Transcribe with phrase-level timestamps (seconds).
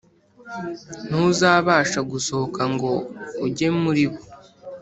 [1.07, 2.91] ntuzabasha gusohoka ngo
[3.45, 4.19] ujye muri bo